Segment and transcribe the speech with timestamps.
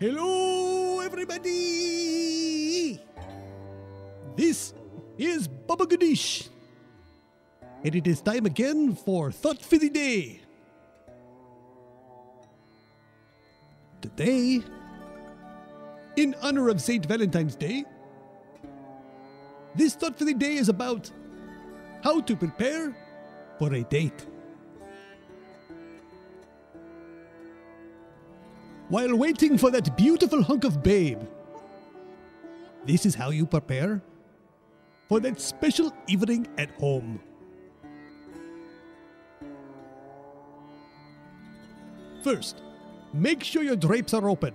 [0.00, 2.98] Hello, everybody!
[4.34, 4.74] This
[5.16, 6.48] is Baba Ganesh,
[7.84, 10.40] and it is time again for Thought for the Day.
[14.00, 14.64] Today,
[16.16, 17.06] in honor of St.
[17.06, 17.84] Valentine's Day,
[19.76, 21.08] this Thought for the Day is about
[22.02, 22.96] how to prepare
[23.60, 24.26] for a date.
[28.88, 31.20] While waiting for that beautiful hunk of babe,
[32.84, 34.02] this is how you prepare
[35.08, 37.20] for that special evening at home.
[42.22, 42.62] First,
[43.12, 44.54] make sure your drapes are open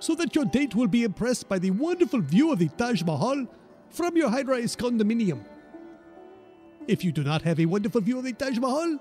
[0.00, 3.46] so that your date will be impressed by the wonderful view of the Taj Mahal
[3.90, 5.44] from your high rise condominium.
[6.86, 8.98] If you do not have a wonderful view of the Taj Mahal,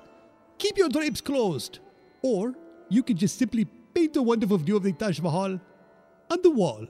[0.57, 1.79] keep your drapes closed.
[2.21, 2.53] Or
[2.89, 5.59] you can just simply paint a wonderful view of the Taj Mahal
[6.29, 6.85] on the wall.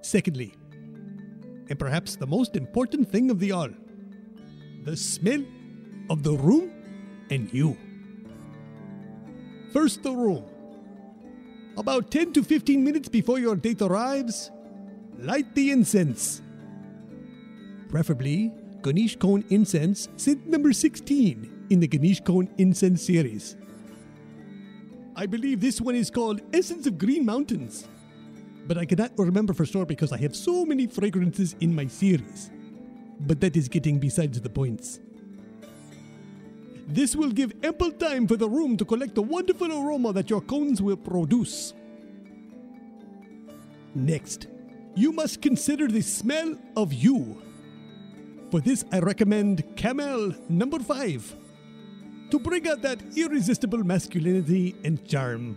[0.00, 0.54] Secondly,
[1.68, 3.70] and perhaps the most important thing of the all,
[4.84, 5.44] the smell
[6.10, 6.70] of the room
[7.30, 7.76] and you.
[9.72, 10.44] First, the room.
[11.78, 14.50] About 10 to 15 minutes before your date arrives,
[15.18, 16.42] light the incense.
[17.88, 23.56] Preferably Ganesh Cone incense, scent number 16 in the Ganesh Cone incense series.
[25.14, 27.86] I believe this one is called Essence of Green Mountains,
[28.66, 32.50] but I cannot remember for sure because I have so many fragrances in my series.
[33.20, 35.00] But that is getting besides the points.
[36.88, 40.40] This will give ample time for the room to collect the wonderful aroma that your
[40.40, 41.74] cones will produce.
[43.94, 44.48] Next,
[44.94, 47.40] you must consider the smell of you.
[48.50, 51.36] For this, I recommend Camel number 5
[52.32, 55.54] to bring out that irresistible masculinity and charm.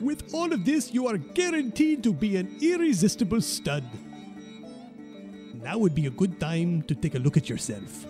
[0.00, 3.82] With all of this, you are guaranteed to be an irresistible stud.
[5.54, 8.06] Now would be a good time to take a look at yourself.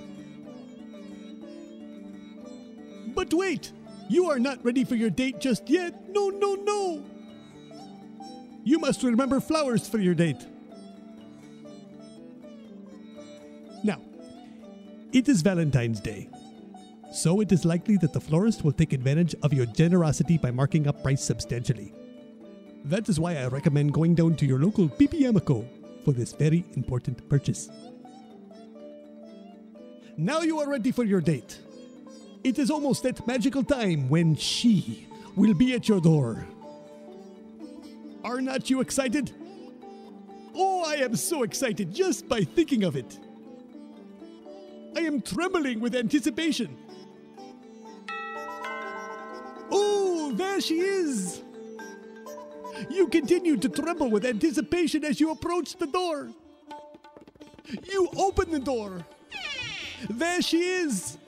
[3.15, 3.73] But wait!
[4.11, 6.11] You are not ready for your date just yet.
[6.11, 7.03] No, no, no!
[8.65, 10.45] You must remember flowers for your date.
[13.83, 14.01] Now,
[15.15, 16.29] it is Valentine's Day.
[17.13, 20.89] So it is likely that the florist will take advantage of your generosity by marking
[20.89, 21.95] up price substantially.
[22.85, 25.65] That is why I recommend going down to your local PP Amico
[26.05, 27.71] for this very important purchase.
[30.17, 31.61] Now you are ready for your date.
[32.43, 36.45] It is almost that magical time when she will be at your door.
[38.25, 39.31] Are not you excited?
[40.57, 43.19] Oh, I am so excited just by thinking of it.
[45.05, 46.79] Am trembling with anticipation.
[49.71, 51.43] Oh, there she is!
[52.89, 56.31] You continue to tremble with anticipation as you approach the door.
[57.93, 59.05] You open the door.
[60.09, 61.19] There she is!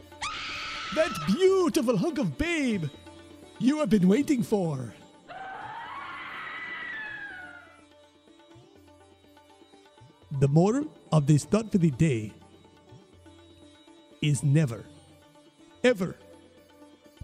[0.94, 2.86] That beautiful hunk of babe
[3.59, 4.94] you have been waiting for.
[10.41, 12.32] The moral of this thought for the day
[14.26, 14.84] is never,
[15.84, 16.16] ever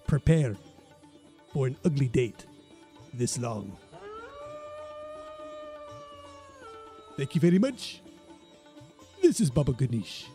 [0.06, 0.54] prepare
[1.52, 2.46] for an ugly date
[3.12, 3.76] this long.
[7.16, 8.00] Thank you very much.
[9.20, 10.26] This is Baba Ganesh,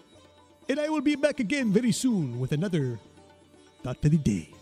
[0.68, 3.00] and I will be back again very soon with another
[3.84, 4.57] Thought for the Day.